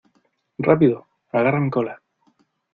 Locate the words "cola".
1.69-2.01